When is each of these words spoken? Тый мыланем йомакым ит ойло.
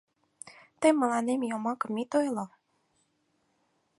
Тый 0.79 0.91
мыланем 0.99 1.41
йомакым 1.49 1.93
ит 2.01 2.11
ойло. 2.19 2.45